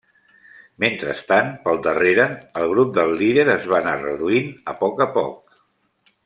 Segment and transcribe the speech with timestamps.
[0.83, 2.25] Mentrestant, pel darrere,
[2.61, 5.59] el grup del líder es va anar reduint a poc a poc.